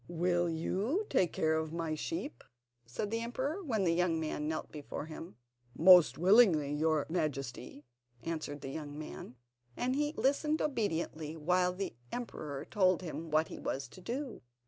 "Will 0.09 0.49
you 0.49 1.05
take 1.11 1.31
care 1.31 1.53
of 1.53 1.71
my 1.71 1.93
sheep?" 1.93 2.43
said 2.87 3.11
the 3.11 3.19
emperor, 3.21 3.61
when 3.63 3.83
the 3.83 3.93
young 3.93 4.19
man 4.19 4.47
knelt 4.47 4.71
before 4.71 5.05
him. 5.05 5.35
"Most 5.75 6.17
willingly, 6.17 6.73
your 6.73 7.05
Majesty," 7.07 7.85
answered 8.23 8.61
the 8.61 8.69
young 8.71 8.97
man, 8.97 9.35
and 9.77 9.95
he 9.95 10.15
listened 10.17 10.59
obediently 10.59 11.37
while 11.37 11.71
the 11.71 11.93
emperor 12.11 12.65
told 12.65 13.03
him 13.03 13.29
what 13.29 13.49
he 13.49 13.59
was 13.59 13.87
to 13.89 14.01
do. 14.01 14.41